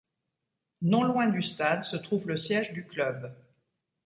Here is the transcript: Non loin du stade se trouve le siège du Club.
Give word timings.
Non 0.81 1.03
loin 1.03 1.27
du 1.29 1.43
stade 1.43 1.83
se 1.83 1.95
trouve 1.95 2.27
le 2.27 2.35
siège 2.35 2.73
du 2.73 2.83
Club. 2.83 3.35